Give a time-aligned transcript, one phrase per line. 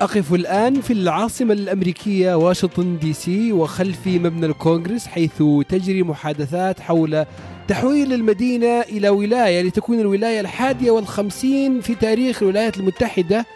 [0.00, 7.24] أقف الآن في العاصمة الأمريكية واشنطن دي سي وخلفي مبنى الكونغرس حيث تجري محادثات حول
[7.68, 13.46] تحويل المدينة إلى ولاية لتكون الولاية الحادية والخمسين في تاريخ الولايات المتحدة.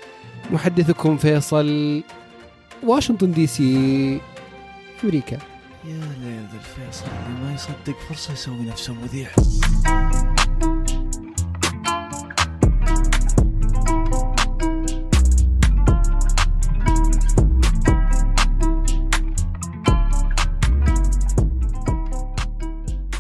[0.51, 2.02] محدثكم فيصل
[2.83, 4.20] واشنطن دي سي
[5.05, 5.38] أمريكا.
[5.84, 9.29] يا ليل الفيصل اللي ما يصدق فرصة يسوي نفسه مذيع.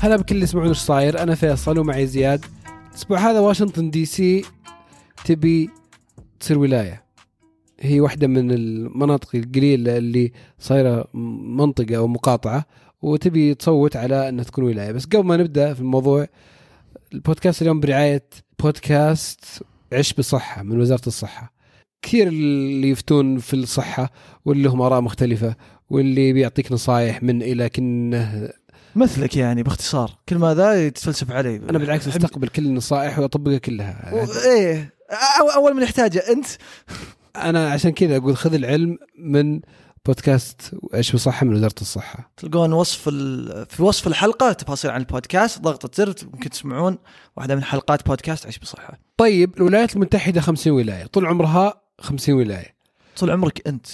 [0.02, 2.44] هلا بكل اللي يسمعون إيش صاير؟ أنا فيصل ومعي زياد.
[2.90, 4.44] الأسبوع هذا واشنطن دي سي
[5.24, 5.70] تبي
[6.40, 7.04] تصير ولاية.
[7.80, 11.08] هي واحدة من المناطق القليلة اللي صايرة
[11.56, 12.66] منطقة أو مقاطعة
[13.02, 14.92] وتبي تصوت على إنها تكون ولاية.
[14.92, 16.26] بس قبل ما نبدأ في الموضوع
[17.14, 18.24] البودكاست اليوم برعاية
[18.62, 19.44] بودكاست
[19.92, 21.52] عش بصحة من وزارة الصحة.
[22.02, 24.12] كثير اللي يفتون في الصحة
[24.44, 25.56] واللي لهم آراء مختلفة
[25.90, 28.48] واللي بيعطيك نصائح من إلى كنه
[28.96, 30.10] مثلك يعني باختصار.
[30.28, 34.10] كل ما ذا يتفلسف علي أنا بالعكس أستقبل كل النصائح وأطبقها كلها.
[34.14, 34.94] و- إيه.
[35.56, 36.18] أول من يحتاجه.
[36.30, 36.46] أنت؟
[37.36, 39.60] أنا عشان كذا أقول خذ العلم من
[40.06, 42.32] بودكاست عيش بصحة من وزارة الصحة.
[42.36, 43.66] تلقون وصف ال...
[43.66, 46.98] في وصف الحلقة تفاصيل عن البودكاست ضغطة زر ممكن تسمعون
[47.36, 48.98] واحدة من حلقات بودكاست عيش بصحة.
[49.16, 52.74] طيب الولايات المتحدة 50 ولاية طول عمرها 50 ولاية.
[53.18, 53.86] طول عمرك أنت.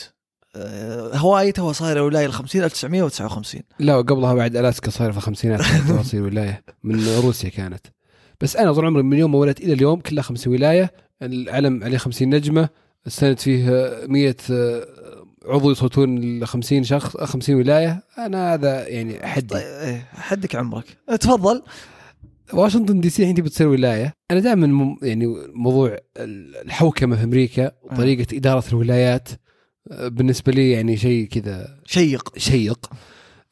[0.56, 5.60] آه، هواي تو صايره ولايه ال 50 1959 لا وقبلها بعد ألاسكا صايرة في الخمسينات
[6.00, 7.86] تصير ولاية من روسيا كانت.
[8.40, 10.92] بس أنا طول عمري من يوم ما ولدت إلى اليوم كلها 50 ولاية.
[11.22, 12.68] العلم عليه 50 نجمة.
[13.06, 13.70] السند فيه
[14.06, 14.36] 100
[15.46, 18.02] عضو يصوتون ل 50 شخص 50 ولاية.
[18.18, 20.84] أنا هذا يعني حدي طيب إيه حدك عمرك.
[21.08, 21.62] آه، تفضل.
[22.52, 24.12] واشنطن دي سي الحين تبي تصير ولاية.
[24.30, 29.28] أنا دائما يعني موضوع الحوكمة في أمريكا وطريقة إدارة الولايات.
[29.32, 29.47] آه،
[29.90, 32.38] بالنسبة لي يعني شيء كذا شيق.
[32.38, 32.90] شيق.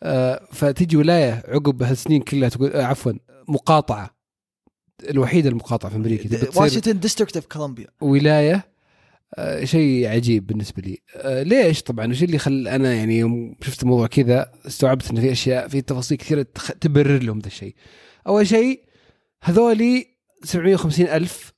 [0.02, 3.12] آه، فتجي ولاية عقب هالسنين كلها تقول آه، عفوا
[3.48, 4.16] مقاطعة.
[5.10, 6.60] الوحيده المقاطعة في أمريكا.
[6.60, 8.76] واشنطن District of Columbia ولاية
[9.34, 10.98] آه، شيء عجيب بالنسبة لي.
[11.24, 15.68] ليش طبعا؟ وش اللي خل أنا يعني يوم شفت الموضوع كذا استوعبت إن في أشياء
[15.68, 16.46] في تفاصيل كثيرة
[16.80, 17.74] تبرر لهم ذا الشيء.
[18.26, 18.84] أول شيء
[19.42, 20.06] هذولي
[20.44, 21.52] 750 ألف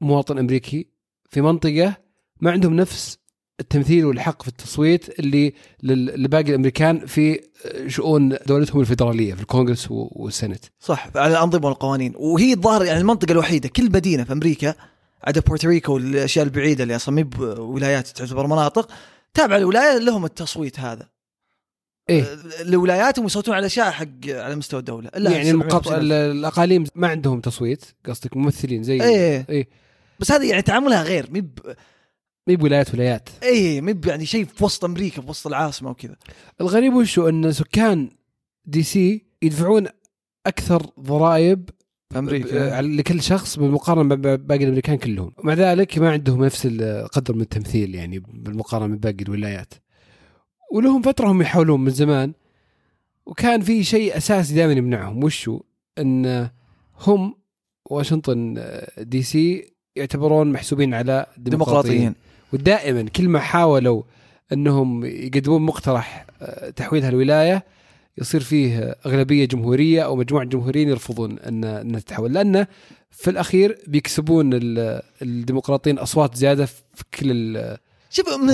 [0.00, 0.88] مواطن أمريكي
[1.30, 1.96] في منطقة
[2.40, 3.18] ما عندهم نفس
[3.60, 9.86] التمثيل والحق في التصويت اللي لل- لباقي الأمريكان في آه، شؤون دولتهم الفيدرالية في الكونغرس
[9.90, 10.64] والسنت.
[10.80, 14.74] صح على الانظمه والقوانين وهي الظاهر يعني المنطقة الوحيدة كل مدينة في أمريكا
[15.24, 18.90] عدا بورتوريكو والأشياء البعيدة اللي أصلا مي بولايات تعتبر مناطق
[19.34, 21.08] تابعة الولايه لهم التصويت هذا.
[22.10, 22.24] إيه.
[22.60, 25.08] الولايات يصوتون على أشياء حق على مستوى الدولة.
[25.16, 26.36] الا يعني المقاطع 750 ألف.
[26.36, 29.46] الأقاليم ما عندهم تصويت قصدك ممثلين زي إيه.
[29.48, 29.68] إيه.
[30.20, 31.58] بس هذه يعني تعاملها غير مي ب...
[32.48, 33.28] مي بولايات ولايات.
[33.42, 36.16] إيه مي ب- يعني شيء في وسط أمريكا في وسط العاصمة وكذا.
[36.60, 38.08] الغريب وشو إن سكان
[38.64, 39.86] دي سي يدفعون
[40.46, 41.70] أكثر ضرائب
[42.14, 42.16] على-
[42.80, 45.32] لكل شخص بالمقارنة بباقي الأمريكان كلهم.
[45.44, 49.74] مع ذلك ما عندهم نفس القدر من التمثيل يعني بالمقارنة بباقي الولايات.
[50.72, 52.32] ولهم فترة هم يحاولون من زمان
[53.26, 55.24] وكان في شيء أساسي دائما يمنعهم.
[55.24, 55.60] وشو
[55.98, 56.48] إن
[57.00, 57.34] هم
[57.90, 61.94] واشنطن آه، دي سي يعتبرون محسوبين على ديمقراطيين.
[61.94, 62.14] ديمقراطيين.
[62.52, 64.02] ودائما كل ما حاولوا
[64.52, 67.64] أنهم يقدمون مقترح آه، تحويل هالولاية
[68.18, 72.66] يصير فيه أغلبية جمهورية أو مجموعة جمهوريين يرفضون ان انها تتحول لأنه
[73.10, 77.78] في الأخير بيكسبون ال- الديمقراطيين أصوات زيادة في كل ال-
[78.10, 78.46] شوف من,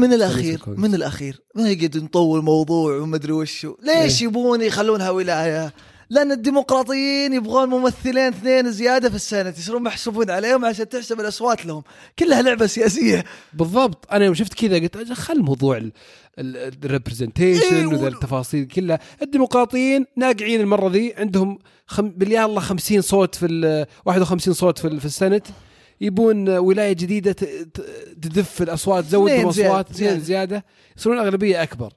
[0.00, 0.60] من, الأخير.
[0.66, 4.28] من الأخير ما يقعد نطول موضوع وما أدري وشو ليش إيه.
[4.28, 5.72] يبون يخلونها ولايه
[6.10, 11.82] لأن الديمقراطيين يبغون ممثلين اثنين زيادة في السنة يصيرون محسوبون عليهم عشان تحسب الأصوات لهم.
[12.18, 13.24] كلها لعبة سياسية.
[13.52, 14.06] بالضبط.
[14.12, 15.90] أنا يوم شفت كذا قلت خل موضوع
[16.38, 18.98] ال representation إيه، وذا التفاصيل كلها.
[19.22, 22.08] الديمقراطيين ناقعين المرة ذي عندهم خم...
[22.10, 25.46] بالله الله 50 صوت في ال 51 صوت في, في ال Senate
[26.00, 27.32] يبون ولاية جديدة
[28.22, 30.62] تدف الأصوات تزود اثنين زيادة-
[30.98, 31.92] يصيرون أغلبية أكبر.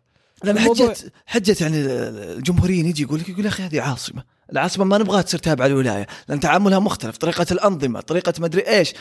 [0.45, 4.23] الموضوع- حجه حجة يعني الجمهوريين يجي يقول لك يقول يا أخي هذه عاصمة.
[4.51, 7.17] العاصمة ما نبغاها تصير تابعة للولاية لأن تعاملها مختلف.
[7.17, 8.93] طريقة الأنظمة طريقة ما أدري إيش.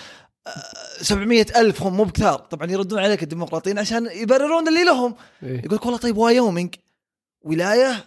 [0.46, 2.38] آه، 700 ألف هم مو بكثار.
[2.38, 5.14] طبعا يردون عليك الديمقراطيين عشان يبررون اللي لهم.
[5.42, 5.58] إيه.
[5.64, 6.75] يقول لك والله طيب وايومنج
[7.42, 8.04] ولاية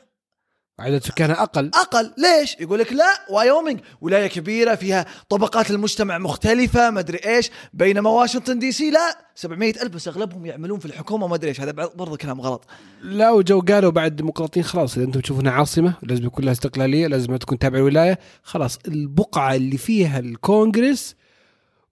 [0.80, 1.72] عدد سكانها أقل.
[1.74, 2.14] أقل.
[2.18, 7.50] ليش؟ يقول لك لا وايومنج ولاية كبيرة فيها طبقات المجتمع مختلفة ما أدري إيش.
[7.74, 9.18] بينما واشنطن دي سي لا.
[9.36, 11.62] 700 ألف بس أغلبهم يعملون في الحكومة ما أدري إيش.
[11.62, 12.66] هذا برضه كلام غلط.
[13.02, 14.98] لا وجو قالوا بعد الديمقراطيين خلاص.
[14.98, 18.20] إذا أنتم تشوفونها عاصمة لازم يكون لها استقلالية لازم تكون تابعه للولاية.
[18.44, 21.16] خلاص البقعة اللي فيها الكونغرس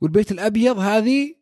[0.02, 1.36] والبيت الأبيض هذه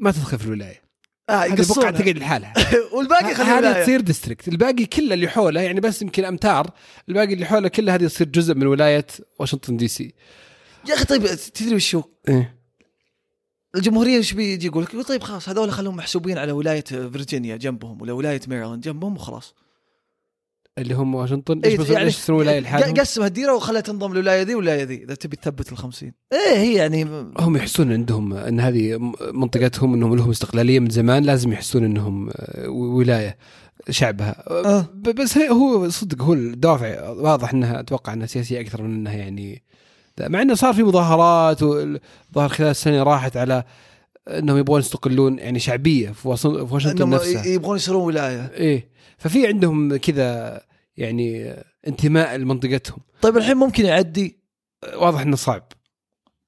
[0.00, 0.87] ما تدخل في الولاية.
[1.28, 2.54] آه هذه بقعة تقعد لحالها
[2.94, 6.70] والباقي خلي هذه تصير district الباقي كله اللي حوله يعني بس يمكن أمتار
[7.08, 9.06] الباقي اللي حوله كله هذه تصير جزء من ولاية
[9.38, 10.14] واشنطن دي سي
[10.88, 12.58] يا أخي طيب تدري وشو؟ إيه.
[13.74, 18.12] الجمهوريين إيش بيجي يقول لك؟ طيب خلاص هذول خلهم محسوبين على ولاية فيرجينيا جنبهم ولا
[18.12, 19.54] ولاية ميرلاند جنبهم وخلاص
[20.78, 24.42] اللي هم واشنطن إيه، إيش بس إيش يصيرون ولايه لحالهم قسم الديرة وخلها تنضم للولايه
[24.42, 27.04] ذي والولايه ذي إذا تبي تثبت ال 50 إيه هي يعني
[27.38, 32.68] هم يحسون عندهم إن هذه منطقتهم إنهم لهم استقلالية من زمان لازم يحسون إنهم آه،
[32.68, 33.36] ولاية
[33.90, 34.44] شعبها.
[34.94, 39.12] ب- بس هي- هو صدق هو الدافع واضح إنها أتوقع إنها سياسية أكثر من إنها
[39.12, 39.62] يعني
[40.20, 43.64] مع إنه صار في مظاهرات وظهر خلال السنة راحت على
[44.28, 47.46] إنهم يبغون يستقلون يعني شعبية في واشنطن نفسها.
[47.46, 48.50] يبغون يصيرون ولاية.
[48.54, 48.88] إيه.
[49.18, 50.60] ففي عندهم كذا
[50.96, 51.54] يعني
[51.86, 52.98] انتماء لمنطقتهم.
[53.22, 54.38] طيب الحين ممكن يعدي؟
[54.94, 55.72] واضح إنه صعب.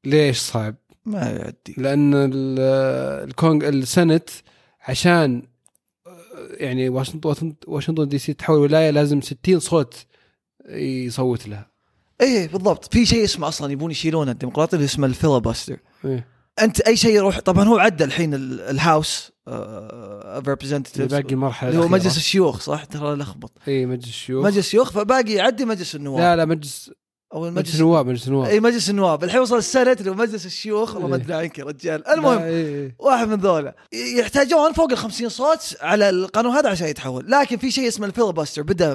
[0.05, 0.75] ليش صعب؟
[1.05, 1.75] ما يعدي.
[1.77, 2.61] لأن ال-
[3.29, 4.31] الكونغ ال Senate
[4.81, 5.43] عشان
[6.51, 10.07] يعني واشنطن واشنطن دي سي تحول ولاية لازم 60 صوت
[10.69, 11.71] يصوت لها.
[12.21, 12.93] إيه بالضبط.
[12.95, 16.27] في شيء اسمه أصلا يبون يشيلونه الديمقراطي اللي اسمه ال filibuster إيه.
[16.63, 21.33] أنت أي شيء يروح طبعا هو عدى الحين ال- ال House of اللي Representatives باقي
[21.35, 21.89] المرحله اللي هو.
[21.89, 23.53] مجلس الشيوخ صح؟ ترى لخبط.
[23.69, 24.45] إي مجلس الشيوخ.
[24.45, 26.21] مجلس الشيوخ فباقي يعدي مجلس النواب.
[26.21, 26.91] لا لا مجلس
[27.35, 28.49] أو مجلس المجلس النواب مجلس النواب.
[28.49, 29.25] إي مجلس النواب.
[29.25, 30.95] الحين وصل ال Senate اللي هو مجلس الشيوخ.
[30.95, 31.17] والله ما.
[31.17, 32.09] أدري عنك يا رجال.
[32.09, 32.97] المهم إيه،.
[32.99, 33.75] واحد من ذولا.
[33.93, 37.31] يحتاجون فوق ال 50 صوت على القانون هذا عشان يتحول.
[37.31, 38.95] لكن في شيء اسمه ال filibuster بدأ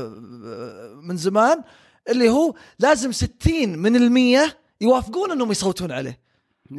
[1.03, 1.61] من زمان
[2.09, 6.24] اللي هو لازم 60 من المية يوافقون إنهم يصوتون عليه.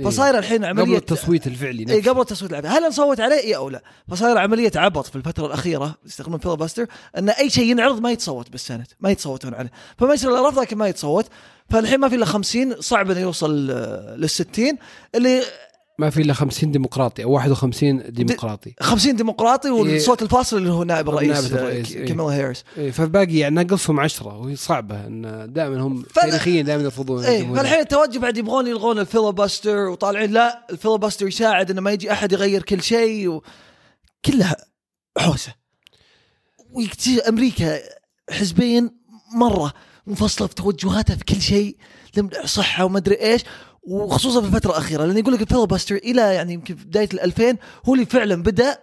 [0.05, 2.11] فصاير الحين عمليه قبل التصويت الفعلي نفسه.
[2.11, 5.94] قبل التصويت العادي هل نصوت عليه؟ اي أو لا؟ فصاير عملية عبط في الفترة الأخيرة
[6.06, 6.87] يستخدمون filibuster
[7.19, 9.71] إن أي شيء ينعرض ما يتصوت بال Senate ما يتصوتون عليه.
[9.99, 11.27] فما يصير إلا رفض لكن ما يتصوت.
[11.71, 14.79] فالحين ما في إلا 50 صعب إنه يوصل لل 60
[15.15, 15.43] اللي
[15.98, 18.75] ما في إلا 50 ديمقراطي أو 51 ديمقراطي.
[18.81, 22.06] 50 ديمقراطي والصوت الفاصل اللي هو نائب الرئيس نائب الرئيس، آه، إيه.
[22.06, 22.64] كامالا هاريس.
[22.78, 27.61] إيه فباقي يعني ناقصهم عشرة وهي صعبة إن دائما هم تاريخيا دائما يرفضون الجمهوريين.
[27.60, 32.12] فالحين التوجه بعد يبغون يلغون ال filibuster وطالعين لا ال filibuster يساعد إنه ما يجي
[32.12, 33.42] أحد يغير كل شيء و...
[34.25, 34.56] كلها
[35.19, 35.54] حوسة.
[36.72, 37.78] ويكتي أمريكا
[38.31, 38.90] حزبين
[39.34, 39.72] مرة
[40.06, 41.76] منفصلة في توجهاتها في كل شيء
[42.44, 43.42] صحة وما أدري إيش.
[43.87, 47.56] وخصوصا في الفترة الأخيرة لأن يقول لك الفيلباستر إلى يعني يمكن بداية ال 2000
[47.87, 48.79] هو اللي فعلا بدأ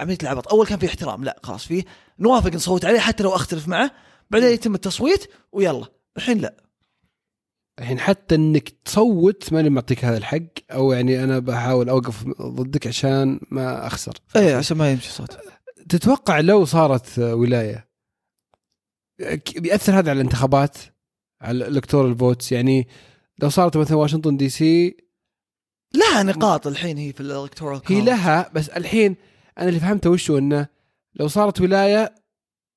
[0.00, 0.48] عملية العبط.
[0.48, 1.84] أول كان في احترام لا خلاص فيه
[2.18, 3.90] نوافق نصوت عليه حتى لو أختلف معه
[4.30, 5.86] بعدين يتم التصويت ويلا.
[6.16, 6.54] الحين لا.
[7.78, 10.42] الحين حتى إنك تصوت ماني معطيك هذا الحق
[10.72, 14.12] أو يعني أنا بحاول أوقف ضدك عشان ما أخسر.
[14.36, 15.38] إيه عشان ما يمشي صوت
[15.88, 17.88] تتوقع لو صارت ولاية
[19.56, 20.76] بيأثر هذا على الانتخابات؟
[21.40, 22.88] على ال electoral votes؟ يعني
[23.42, 24.96] لو صارت مثلا واشنطن دي سي
[25.94, 29.16] لها نقاط الحين هي في ال electoral هي لها بس الحين
[29.58, 30.66] أنا اللي فهمته وشو إنه
[31.14, 32.14] لو صارت ولاية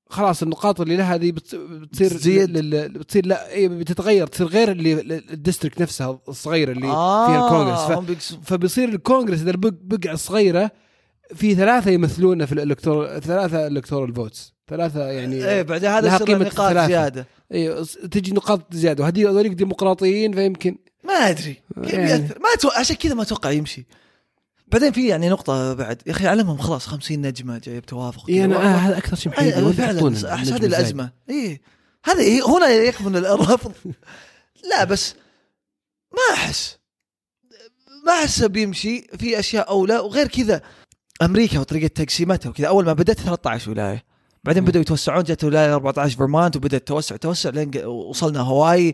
[0.10, 2.50] خلاص النقاط اللي لها هذه بت- بتصير تزيد.
[2.58, 7.28] لل- لل- بتصير لا إيه بتتغير تصير غير اللي ال district نفسها الصغيرة اللي آه
[7.28, 8.32] فيها الكونغرس.
[8.34, 10.72] ف- فبيصير الكونغرس إذا البق- بقعة صغيرة
[11.36, 16.38] في ثلاثة يمثلونه في ال elector ثلاثة electoral votes ثلاثة يعني إيه بعد هذا يصير
[16.40, 16.88] نقاط.
[16.88, 17.28] زيادة.
[17.52, 19.04] أيوه تجي نقاط زيادة.
[19.04, 20.78] وهذه هذوليك ديمقراطيين فيمكن.
[21.04, 21.62] ما أدري.
[21.78, 22.22] يعني.
[22.22, 23.86] ما أتوقع عشان كذا ما أتوقع يمشي.
[24.68, 26.02] بعدين في يعني نقطة بعد.
[26.06, 28.66] يا أخي علمهم خلاص 50 نجمة جايب توافق اي أنا كذا.
[28.66, 31.12] آه هذا أكثر شيء وين فعلا النجم هذه؟ الأزمة.
[31.30, 31.62] اي
[32.06, 33.72] هذا إيه هنا يكمن الرفض
[34.72, 35.16] لا بس
[36.12, 36.78] ما أحس.
[38.06, 39.02] ما أحس بيمشي.
[39.02, 39.98] في أشياء أولى.
[40.00, 40.62] وغير كذا
[41.22, 42.68] أمريكا وطريقة تقسيمتها وكذا.
[42.68, 44.04] أول ما بدأت 13 ولاية.
[44.48, 44.70] بعدين مم.
[44.70, 48.94] بدأوا يتوسعون جت ولاية 14 Vermont وبدأت توسع توسع لين وصلنا هواي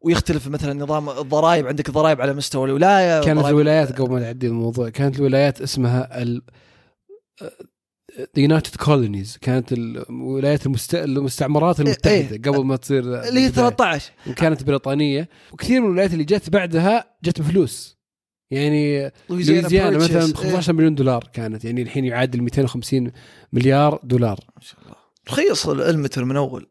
[0.00, 4.88] ويختلف مثلا نظام الضرائب عندك ضرائب على مستوى الولاية كانت الولايات قبل ما تعدي الموضوع
[4.88, 6.42] كانت الولايات اسمها ال
[8.36, 10.94] United Colonies كانت الولايات المست...
[10.94, 12.42] المستعمرات المتحدة إيه.
[12.42, 13.48] قبل ما تصير اللي هي البداية.
[13.48, 17.93] 13 وكانت بريطانية وكثير من الولايات اللي جت بعدها جت بفلوس
[18.54, 20.50] يعني لويزيانا مثلا ب إيه.
[20.50, 21.64] 15 مليون دولار كانت.
[21.64, 23.12] يعني الحين يعادل 250
[23.52, 24.40] مليار دولار.
[24.56, 24.96] ما شاء الله.
[25.28, 26.66] رخيص المتر من أول.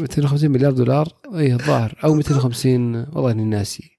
[0.00, 1.08] 250 مليار دولار.
[1.34, 1.98] اي الظاهر.
[2.04, 3.90] أو 250 والله إني ناسي.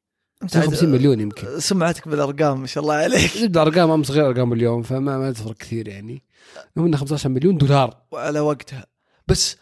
[0.44, 1.60] 250 مليون يمكن.
[1.60, 3.32] سمعتك بالأرقام ما شاء الله عليك.
[3.44, 6.24] نبدا أرقام أمس غير أرقام اليوم فما ما تفرق كثير يعني.
[6.75, 7.98] المهم إنه 15 مليون دولار.
[8.12, 8.86] وعلى وقتها.
[9.27, 9.58] بس.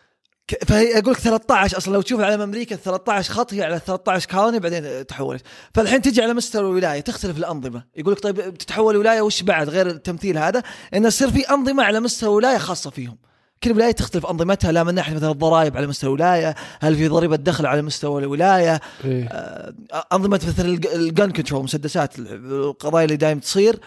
[0.67, 4.59] فهي أقول لك 13 أصلا لو تشوف على أمريكا 13 خط هي على 13 كولوني
[4.59, 5.41] بعدين تحولت
[5.73, 7.83] فالحين تجي على مستوى الولاية تختلف الأنظمة.
[7.97, 11.99] يقول لك طيب بتتحول ولايه وش بعد؟ غير التمثيل هذا انه يصير في أنظمة على
[11.99, 13.17] مستوى ولايه خاصة فيهم.
[13.63, 17.35] كل ولاية تختلف أنظمتها لا من ناحية مثلا الضرائب على مستوى الولاية هل في ضريبة
[17.35, 19.27] دخل على مستوى الولاية؟ إيه.
[19.31, 19.73] آه،
[20.13, 23.79] أنظمة مثل ال gun control مسدسات القضايا اللي دايم تصير.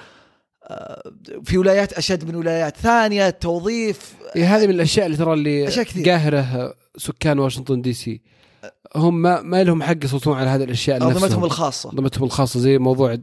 [1.45, 5.85] في ولايات أشد من ولايات ثانية توظيف إيه هذه من الأشياء اللي ترى اللي أشياء
[5.85, 6.11] كثير.
[6.11, 8.21] قاهره سكان واشنطن دي سي.
[8.97, 11.45] هم ما, ما لهم حق يصوتون على هذه الأشياء انظمتهم.
[11.45, 11.93] الخاصة.
[11.93, 13.17] انظمتهم الخاصة زي موضوع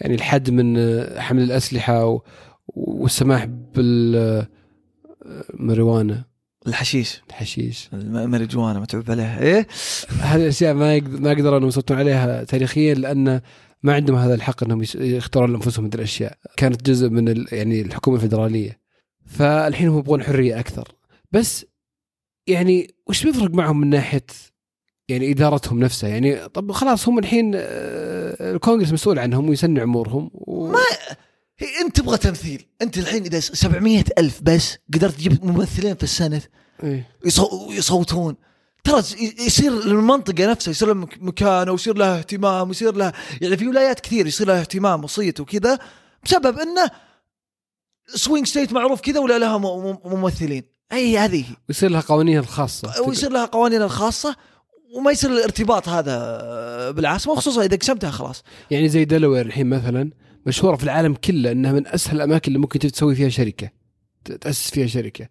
[0.00, 0.76] يعني الحد من
[1.20, 2.20] حمل الأسلحة
[2.66, 3.44] والسماح
[5.54, 6.24] بالماريوانا
[6.66, 7.22] الحشيش.
[7.28, 7.90] الحشيش.
[7.92, 9.40] الماريجوانا متعوب عليها.
[9.40, 9.66] إيه؟
[10.20, 13.40] هذه الأشياء ما يقدر ما يقدروا انهم يسيطرون عليها تاريخيا لأن
[13.84, 16.38] ما عندهم هذا الحق إنهم يختارون لأنفسهم هذه الأشياء.
[16.56, 18.80] كانت جزء من ال- يعني الحكومة الفدراليه
[19.26, 20.88] فالحين هم يبغون حرية أكثر.
[21.32, 21.66] بس
[22.46, 24.26] يعني وش بيفرق معهم من ناحية
[25.08, 30.66] يعني إدارتهم نفسها؟ يعني طب خلاص هم الحين آه، الكونغرس مسؤول عنهم ويسنع أمورهم و...
[30.68, 30.78] ما
[31.58, 32.66] هي أنت تبغى تمثيل.
[32.82, 36.42] أنت الحين إذا 700 ألف بس قدرت تجيب ممثلين في السنة
[36.82, 37.08] إيه.
[37.26, 38.36] يصو- يصوتون.
[38.84, 38.98] ترى
[39.46, 44.00] يصير المنطقة نفسها يصير لها مك- مكانة ويصير لها اهتمام ويصير لها يعني في ولايات
[44.00, 45.78] كثير يصير لها اهتمام وصيت وكذا
[46.24, 46.90] بسبب إنه
[48.14, 49.58] swing state معروف كذا ولا لها
[50.04, 50.62] ممثلين.
[50.92, 51.44] أي هذه.
[51.68, 53.02] ويصير لها قوانينها الخاصة.
[53.06, 54.36] ويصير لها قوانينها الخاصة
[54.96, 58.42] وما يصير الارتباط هذا بالعاصمة وخصوصا إذا قسمتها خلاص.
[58.70, 60.10] يعني زي ديلاوير الحين مثلا
[60.46, 63.70] مشهورة في العالم كله إنها من أسهل الأماكن اللي ممكن تسوي فيها شركة
[64.40, 65.28] تأسس فيها شركة.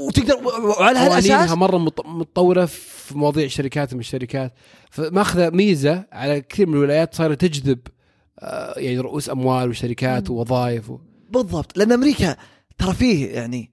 [0.00, 0.36] وتقدر
[0.80, 4.52] وعلى هالاساس مرة متطورة في مواضيع شركات من الشركات
[4.90, 7.78] فماخذة ميزة على كثير من الولايات صارت تجذب
[8.38, 10.98] آه، يعني رؤوس أموال وشركات ووظائف و...
[11.30, 12.36] بالضبط لأن أمريكا
[12.78, 13.70] ترى فيه يعني.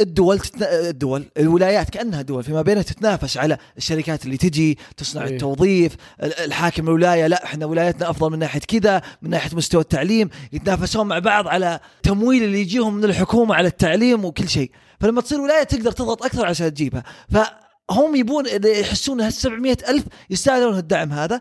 [0.00, 0.88] الدول تتنا...
[0.88, 5.30] الدول الولايات كأنها دول فيما بينها تتنافس على الشركات اللي تجي تصنع إيه.
[5.30, 10.30] التوظيف ال- الحاكم الولاية لا إحنا ولايتنا أفضل من ناحية كذا من ناحية مستوى التعليم
[10.52, 14.70] يتنافسون مع بعض على تمويل اللي يجيهم من الحكومة على التعليم وكل شيء
[15.00, 17.04] فلما تصير ولاية تقدر تضغط أكثر عشان تجيبها.
[17.30, 21.40] فهم يبون يحسون هال 700 ألف يستاهلون الدعم هذا.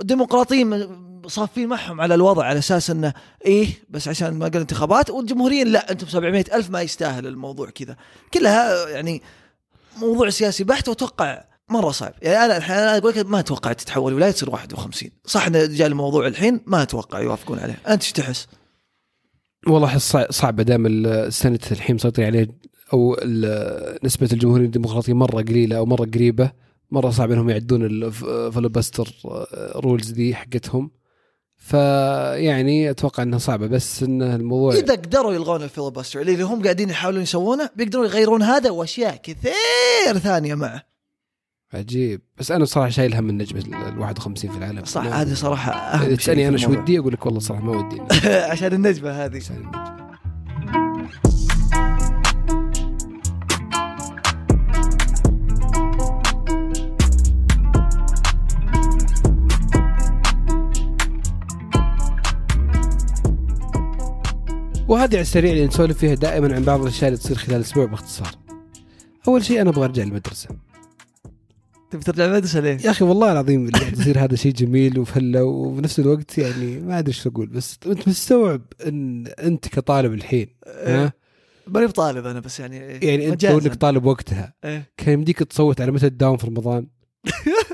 [0.00, 0.88] الديمقراطيين
[1.26, 3.12] صافين معهم على الوضع على أساس إنه
[3.46, 5.10] إيه بس عشان ما قال انتخابات.
[5.10, 7.96] والجمهوريين لا أنتم 700 ألف ما يستاهل الموضوع كذا.
[8.34, 9.22] كلها يعني
[9.96, 12.12] موضوع سياسي بحت وأتوقع مرة صعب.
[12.22, 15.86] يعني أنا الحين أنا أقول لك ما أتوقع تتحول ولاية تصير 51 صح انه جاء
[15.86, 17.78] الموضوع الحين ما أتوقع يوافقون عليه.
[17.88, 18.46] أنت إيش تحس؟
[19.66, 22.48] والله أحس صع- صعبه دام السنة الحين مسيطر عليه
[22.92, 23.16] أو
[24.04, 26.52] نسبة الجمهوريين الديمقراطيين مرة قليلة أو مرة قريبة
[26.90, 29.08] مرة صعب إنهم يعدون ال filibuster
[29.76, 30.90] rules دي حقتهم.
[31.56, 36.90] فيعني أتوقع إنها صعبة بس إن الموضوع إذا قدروا يلغون ال filibuster اللي هم قاعدين
[36.90, 40.82] يحاولون يسوونه بيقدرون يغيرون هذا وأشياء كثير ثانية معه.
[41.72, 42.20] عجيب.
[42.38, 44.84] بس أنا صراحة شايل هم النجمه ال 51 في العالم.
[44.84, 46.70] صح هذه صراحة أهم شيء تسألني أنا شو.
[46.70, 48.00] ودي أقول لك والله صراحة ما ودي.
[48.50, 49.36] عشان النجمة هذه.
[49.36, 49.93] عشان النجمة.
[65.04, 68.34] وهذه على السريع اللي نسولف فيها دائما عن بعض الأشياء اللي تصير خلال الأسبوع باختصار.
[69.28, 70.48] أول شيء أنا أبغى أرجع المدرسة.
[71.90, 75.44] تبي ترجع المدرسة ليه؟ يا أخي والله العظيم اللي قاعد يصير هذا شيء جميل وفله
[75.44, 81.12] وبنفس الوقت يعني ما أدري إيش أقول بس أنت مستوعب إن أنت كطالب الحين ها
[81.66, 83.58] ماني بطالب أنا بس يعني يعني مجازاً.
[83.58, 84.90] كونك طالب وقتها إيه.
[84.96, 86.86] كان يمديك تصوت على متى تداوم في رمضان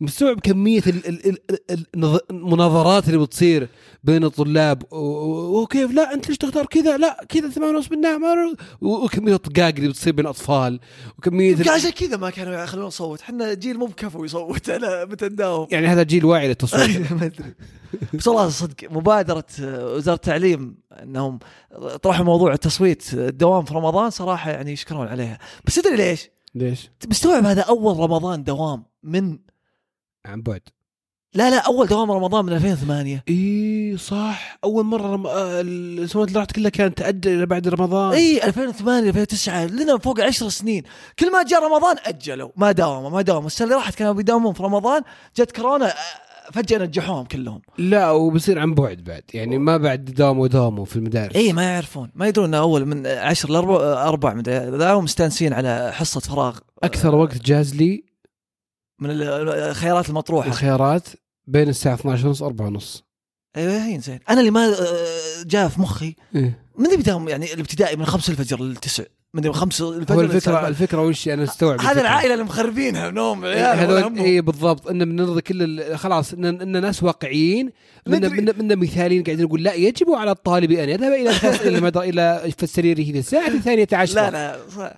[0.00, 1.38] مستوعب كمية ال- ال- ال-
[1.70, 3.68] ال- النظ- المناظرات اللي بتصير
[4.04, 8.56] بين الطلاب وكيف لا أنت ليش تختار كذا؟ لا كذا ثمان ونص بالنهار ما ر-
[8.80, 10.80] و- وكمية الطقاق اللي بتصير بين الأطفال
[11.26, 13.20] ال- عشان كذا ما كانوا يخلونا نصوت.
[13.20, 17.12] إحنا جيل مو بكفو يصوت أنا متى نداوم يعني هذا جيل واعي للتصويت.
[17.12, 17.54] ما أدري.
[18.14, 21.38] بس والله صدق مبادرة وزارة التعليم إنهم
[22.02, 25.38] طرحوا موضوع التصويت الدوام في رمضان صراحة يعني يشكرون عليها.
[25.64, 29.38] بس تدري ليش؟ ليش؟ مستوعب هذا أول رمضان دوام من
[30.26, 30.60] عن بعد.
[31.34, 34.58] لا لا أول دوام رمضان من 2008 اي صح.
[34.64, 35.26] أول مرة رم...
[35.26, 38.12] آه، السنوات اللي راحت كلها كانت تأجل إلى بعد رمضان.
[38.12, 40.82] اي 2008 2009 لنا فوق 10 سنين.
[41.18, 44.62] كل ما جاء رمضان أجلوا ما داوموا ما داوموا السنة اللي راحت كانوا بيداومون في
[44.62, 45.02] رمضان
[45.36, 47.62] جت كورونا آه، فجأة نجحوهم كلهم.
[47.78, 49.22] لا وبصير عن بعد بعد.
[49.34, 51.36] يعني ما بعد داوموا داوموا في المدارس.
[51.36, 52.10] اي ما يعرفون.
[52.14, 56.58] ما يدرون أول من 10 لاربع أربع مدري ذا مستانسين على حصة فراغ.
[56.84, 58.09] أكثر وقت جاز لي
[59.00, 61.08] من ال- الخيارات المطروحة الخيارات
[61.46, 63.04] بين الساعة 12 ونص 4 ونص
[63.56, 66.58] أيوه هين زين أنا اللي ما آه، جاء في مخي إيه.
[66.78, 69.04] من بداهم يعني الابتدائي من 5 الفجر للتسع
[69.34, 70.68] من من 5 الفجر هو الفكرة.
[70.68, 72.00] الفكرة وش أنا استوعب هذا.
[72.00, 74.18] العائلة اللي مخربينها نوم إيه، هذول.
[74.18, 77.70] اي بالضبط إن بنرضي كل خلاص إن إن ناس واقعيين
[78.06, 78.20] من.
[78.30, 81.30] من, من مثاليين قاعدين نقول لا يجب على الطالب أن يذهب إلى
[81.78, 84.96] إلى إلى في سريره في الساعة الثانية عشر لا لا.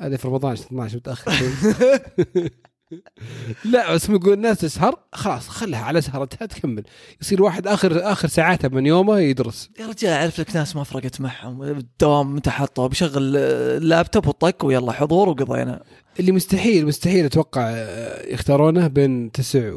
[0.00, 1.32] هذا في رمضان 12 متأخر
[3.72, 6.84] لا بس يقول الناس تسهر خلاص خلها على سهرتها تكمل.
[7.22, 9.70] يصير واحد آخر آخر ساعاته من يومه يدرس.
[9.80, 11.62] يا رجال أعرف لك ناس ما فرقت معهم.
[11.62, 15.82] الدوام متى حطوه؟ بيشغل اللابتوب وطق ويلا حضور وقضينا.
[16.20, 19.70] اللي مستحيل مستحيل أتوقع آه، يختارونه بين تسع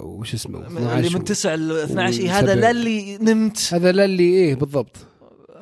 [0.00, 2.54] وش اسمه اللي 12 من 9 ل 12 إيه، هذا.
[2.54, 3.70] لا اللي نمت.
[3.74, 4.96] هذا للي إيه بالضبط.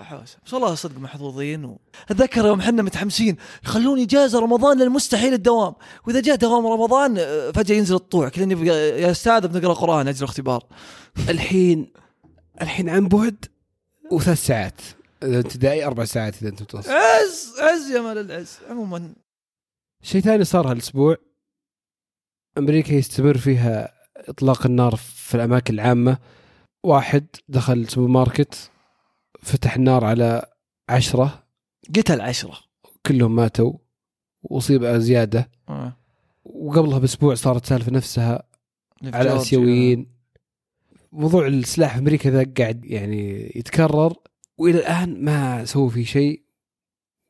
[0.06, 1.78] حوسه بس والله صدق محظوظين و...
[2.10, 3.36] أتذكر يوم إحنا متحمسين.
[3.64, 5.74] يخلون اجازه رمضان للمستحيل الدوام.
[6.06, 8.28] وإذا جاء دوام رمضان آه، فجأة ينزل الطوع.
[8.28, 10.64] كلنا نبقى يا أستاذ بنقرأ قران أجل اختبار.
[11.28, 11.92] الحين
[12.62, 13.44] الحين عن بعد
[14.12, 14.80] وثلاث ساعات.
[15.22, 16.88] إذا ابتدائي أربع ساعات إذا أنت متوسط.
[16.88, 18.58] عز عز يا مال العز.
[18.70, 19.12] عموما.
[20.02, 21.16] شيء ثاني صار هالأسبوع.
[22.58, 26.18] أمريكا يستمر فيها إطلاق النار في الأماكن العامة.
[26.84, 28.70] واحد دخل سوبر ماركت.
[29.46, 30.46] فتح النار على
[30.88, 31.46] عشرة.
[31.96, 32.58] قتل عشرة.
[33.06, 33.72] كلهم ماتوا
[34.42, 35.50] وأصيب زيادة.
[35.68, 35.96] آه.
[36.44, 38.42] وقبلها بأسبوع صارت سالفة نفسها
[39.02, 39.42] على جورجيا.
[39.42, 40.16] اسيويين
[41.12, 44.14] موضوع السلاح في أمريكا ذا قاعد يعني يتكرر
[44.58, 46.42] وإلى الآن ما سووا فيه شيء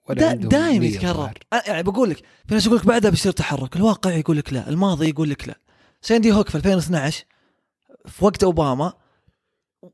[0.09, 1.39] ولا دا نية يتكرر.
[1.67, 5.09] يعني بقول لك في ناس يقول لك بعدها بيصير تحرك الواقع يقول لك لا الماضي
[5.09, 5.61] يقول لك لا.
[6.03, 7.25] ساندي هوك في 2012
[8.07, 8.93] في وقت أوباما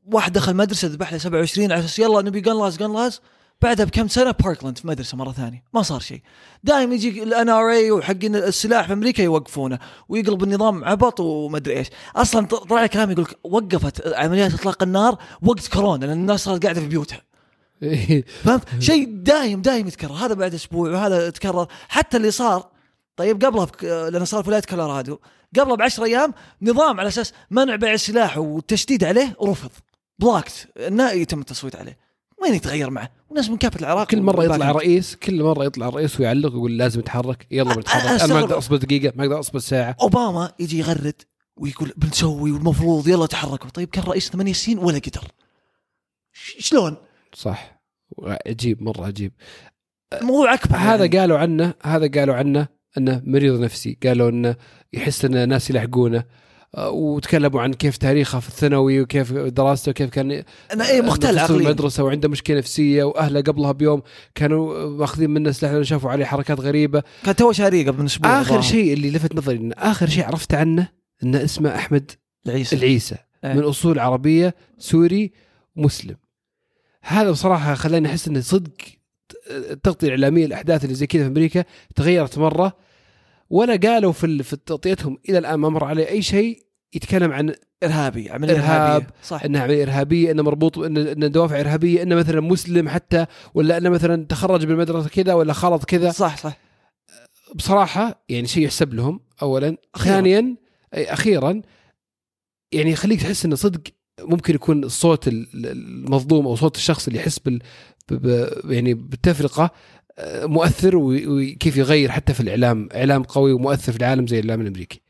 [0.05, 3.21] واحد دخل مدرسة ذبح له 27 على أساس يلا نبي gun laws gun laws
[3.61, 5.63] بعدها بكم سنة باركلاند في مدرسة مرة ثانية.
[5.73, 6.21] ما صار شيء.
[6.63, 11.87] دائما يجي ال NRA وحقين السلاح في أمريكا يوقفونه ويقلب النظام عبط ومدري إيش.
[12.15, 16.87] أصلا طلع كلام يقول وقفت عمليات إطلاق النار وقت كورونا لأن الناس صارت قاعدة في
[16.87, 17.21] بيوتها.
[17.83, 18.25] إيه.
[18.43, 20.13] فهمت؟ شيء دايم دايم يتكرر.
[20.13, 22.69] هذا بعد أسبوع وهذا يتكرر حتى اللي صار
[23.15, 23.83] طيب قبله بك...
[23.83, 25.19] لأنه صار في ولاية كولورادو.
[25.59, 29.71] قبله ب 10 أيام نظام على أساس منع بيع السلاح والتشديد عليه رفض.
[30.19, 31.97] blocked انه يتم التصويت عليه.
[32.41, 36.19] وين يتغير معه؟ وناس من كافة الأعراق كل مرة يطلع رئيس كل مرة يطلع رئيس
[36.19, 38.05] ويعلق ويقول لازم نتحرك يلا بنتحرك.
[38.05, 38.39] أنا أنا ما.
[38.39, 39.95] أقدر أصبر دقيقة ما أقدر أصبر ساعة.
[40.01, 41.21] أوباما يجي يغرد
[41.57, 43.69] ويقول بنسوي والمفروض يلا تحركوا.
[43.69, 45.27] طيب كان رئيس ثمانية سنين ولا قدر.
[46.59, 46.97] شلون؟
[47.33, 47.81] صح.
[48.47, 49.31] عجيب مرة عجيب
[50.13, 51.19] الموضوع أكبر هذا يعني.
[51.19, 52.67] قالوا عنه هذا قالوا عنه.
[52.97, 53.97] أنه مريض نفسي.
[54.03, 54.55] قالوا أنه
[54.93, 56.23] يحس أن ناس يلحقونه.
[56.75, 61.59] آه، وتكلموا عن كيف تاريخه في الثانوي وكيف دراسته وكيف كان أنا إيه مختل عقليا
[61.59, 64.01] المدرسة وعنده مشكلة نفسية وأهله قبلها بيوم
[64.35, 67.03] كانوا ماخذين منه سلاح لأنه شافوا عليه حركات غريبة.
[67.23, 68.41] كان تو شاريه قبل أسبوع.
[68.41, 68.61] آخر.
[68.61, 70.89] شيء اللي لفت نظري انه آخر شيء عرفت عنه
[71.23, 72.11] انه اسمه أحمد
[72.45, 72.75] العيسى.
[72.75, 73.15] العيسى.
[73.43, 73.53] إيه.
[73.53, 75.31] من أصول عربية سوري
[75.75, 76.15] مسلم.
[77.01, 78.71] هذا بصراحة خلاني أحس انه صدق
[79.49, 81.63] التغطيه الاعلاميه الأحداث اللي زي كذا في أمريكا
[81.95, 82.82] تغيرت مرة.
[83.53, 86.63] ولا قالوا في في تغطيتهم إلى الآن ما مر عليه أي شيء
[86.93, 88.81] يتكلم عن إرهابي عمليه إرهاب.
[88.91, 93.77] ارهابيه صح انها عملية إرهابية إنه مربوط انه دوافع إرهابية إنه مثلا مسلم حتى ولا
[93.77, 96.57] إنه مثلا تخرج من المدرسة كذا ولا خلط كذا صح صح
[97.55, 100.15] بصراحة يعني شيء يحسب لهم اولا أخيراً.
[100.15, 100.55] ثانيا
[100.93, 101.61] أخيرا
[102.71, 103.81] يعني يخليك تحس انه صدق
[104.21, 104.89] ممكن يكون
[105.27, 107.59] ال- المظلوم أو صوت الشخص اللي يحس بال
[108.65, 109.71] يعني بالتفرقة
[110.43, 115.01] مؤثر وكيف يغير حتى في الإعلام إعلام قوي ومؤثر في العالم زي الإعلام الأمريكي.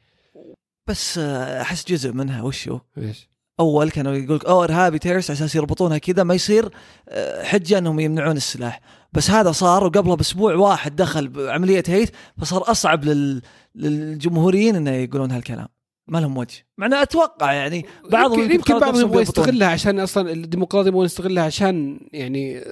[0.87, 5.37] بس آه، أحس جزء منها وش هو؟ إيش؟ أول كانوا يقول اوه ارهابي تيرست على
[5.37, 6.69] أساس يربطونها كذا ما يصير
[7.09, 8.81] آه، حجة إنهم يمنعون السلاح.
[9.13, 13.41] بس هذا صار وقبله بأسبوع واحد دخل بعملية هيت فصار أصعب لل...
[13.75, 15.67] للجمهوريين إنه يقولون هالكلام.
[16.07, 16.67] ما لهم وجه.
[16.77, 19.21] مع إنه أتوقع يعني بعضهم يمكن, يمكن بعضهم يبغى.
[19.21, 22.63] يستغلها عشان أصلا الديمقراطية يبغون يستغلها عشان يعني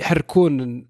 [0.00, 0.86] يحركون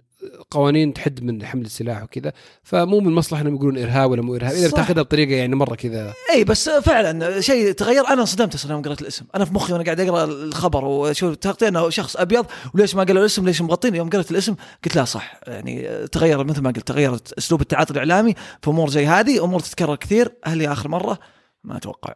[0.51, 4.53] قوانين تحد من حمل السلاح وكذا فمو من إنهم يقولون إرهاب ولا مو إرهاب.
[4.53, 4.69] إذا.
[4.69, 6.15] بتاخذها بطريقة يعني مرة كذا.
[6.31, 8.09] اي بس فعلا شيء تغير.
[8.09, 9.25] أنا انصدمت أصلا يوم قرأت الاسم.
[9.35, 13.21] أنا في مخي وأنا قاعد أقرأ الخبر واشوف التغطيه انه شخص أبيض وليش ما قالوا
[13.21, 15.41] الاسم؟ ليش مغطين؟ يوم قرأت الاسم قلت لا صح.
[15.47, 19.45] يعني تغير مثل ما قلت تغير أسلوب التعاطي الإعلامي في أمور زي هذه.
[19.45, 20.33] أمور تتكرر كثير.
[20.45, 21.19] هل هي آخر مرة؟
[21.65, 22.15] ما أتوقع.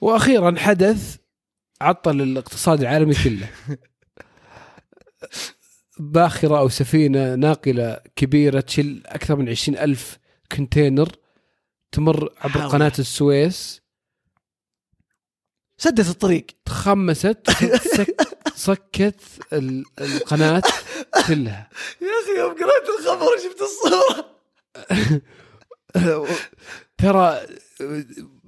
[0.00, 1.16] وأخيرا حدث
[1.80, 3.48] عطل الاقتصاد العالمي كله.
[5.98, 10.18] باخرة أو سفينة ناقلة كبيرة تشيل أكثر من عشرين ألف
[10.56, 11.08] كونتينر
[11.92, 12.72] تمر عبر حاول.
[12.72, 13.80] قناة السويس.
[15.78, 16.46] سدت الطريق.
[16.64, 18.16] تخمست سك
[18.54, 19.20] صكت
[19.52, 20.62] ال- القناة
[21.28, 21.68] كلها.
[22.02, 24.34] يا أخي يوم قرأت الخبر شفت الصورة.
[26.98, 27.40] ترى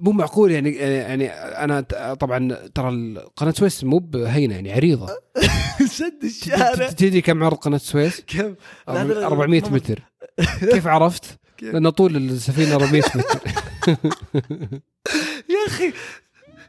[0.01, 1.81] مو معقول يعني يعني أنا
[2.21, 5.09] طبعا ترى قناة السويس مو بهينة يعني عريضة
[5.99, 8.55] سد الشارع تدري كم عرض قناة السويس؟ كم
[8.89, 10.03] لا، لا، لا، 400 مو- متر
[10.73, 11.25] كيف عرفت؟
[11.63, 13.41] لأن طول السفينة 400 متر
[15.51, 15.93] يا أخي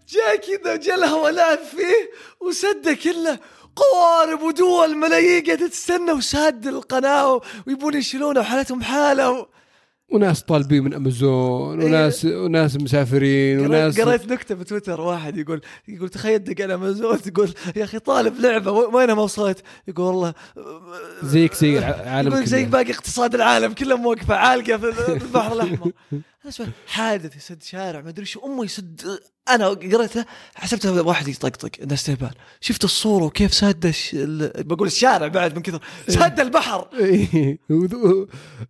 [0.10, 2.10] جاء كذا جاء لها ولعب فيه
[2.48, 3.40] وسده كله
[3.76, 9.48] قوارب ودول ملايين قاعدة تستنى وساد القناة ويبون يشيلونه وحالتهم حالة.
[10.12, 16.40] وناس طالبين من أمازون وناس وناس مسافرين وناس قريت نكتة بتويتر واحد يقول يقول تخيل
[16.44, 17.22] دق على أمازون.
[17.22, 20.34] تقول يا أخي طالب لعبة وين ما وصلت؟ يقول والله
[21.24, 22.72] زيك زي العالم يقول زي كله.
[22.72, 25.92] باقي اقتصاد العالم كله موقفة عالقة في البحر الأحمر.
[26.88, 28.46] حادث يسد شارع ما أدري شو.
[28.46, 29.02] أمه يسد
[29.50, 32.30] أنا قريته حسبتها واحد يطقطق إنه استهبال
[32.62, 33.94] شفت الصورة وكيف ساد
[34.58, 37.60] بقول الشارع بعد من كثر سد البحر إيه.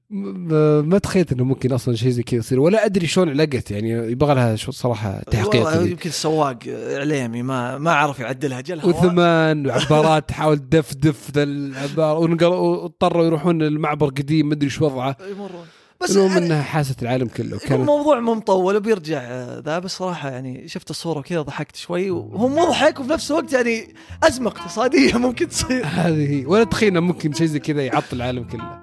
[0.09, 4.35] ما- تخيلت إنه ممكن أصلا شيء زي كذا يصير ولا أدري شلون علقت يعني يبغى
[4.35, 5.87] لها شو صراحة تحقيق والله.
[5.87, 8.89] يمكن السواق إعلامي ما ما عرف يعدلها جل هواء.
[9.05, 15.65] وثمان وعبارات تحاول تدفدف ذا العبارة واضطروا يروحون المعبر قديم ما أدري شو وضعه يمرون
[16.03, 17.57] بس المهم يعني انها حاست العالم كله.
[17.57, 22.09] كانت الموضوع مو مطول وبيرجع آه، ذا بس صراحة يعني شفت الصورة كذا ضحكت شوي
[22.11, 25.85] وهو مضحك وفي نفس الوقت يعني ازمه اقتصاديه ممكن تصير.
[26.05, 26.45] هذه هي.
[26.45, 28.81] ولا تخيل إنه ممكن شيء زي كذا يعطل العالم كله.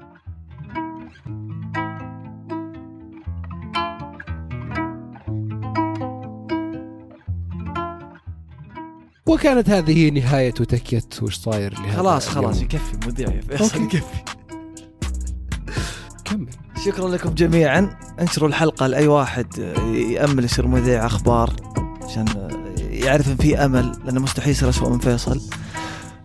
[9.26, 12.62] وكانت هذه هي نهاية وتكية وش صاير لهذا خلاص خلاص.
[12.62, 13.82] يكفي مذيع يا فيصل.
[13.82, 14.22] يكفي.
[16.24, 16.48] كمل.
[16.84, 17.98] شكرا لكم جميعا.
[18.20, 19.58] انشروا الحلقة لأي واحد
[19.94, 21.50] يأمل يصير مذيع أخبار
[22.02, 22.24] عشان
[22.78, 25.40] يعرف إن في أمل لأنه مستحيل يصير اسوء من فيصل.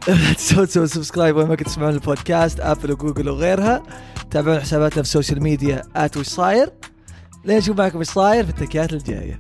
[0.08, 3.84] لا تنسون تسوون subscribe وين ما كنتوا تسمعون البودكاست ابل وجوجل وغيرها.
[4.32, 6.70] تابعون حساباتنا في ال social media at وش صاير.
[7.46, 9.40] لين معكم إيش صاير في التكيات الجاية.